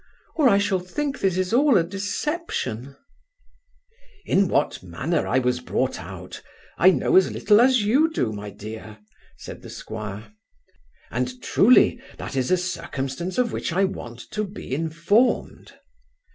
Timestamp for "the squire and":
9.61-11.39